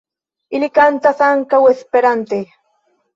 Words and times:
Li 0.61 0.69
kantas 0.77 1.21
ankaŭ 1.25 1.59
Esperante. 1.73 2.41